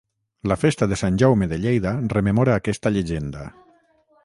La 0.51 0.55
festa 0.61 0.87
de 0.93 0.97
Sant 1.01 1.19
Jaume 1.23 1.49
de 1.51 1.59
Lleida 1.65 1.93
rememora 2.15 2.57
aquesta 2.63 2.95
llegenda. 2.97 3.47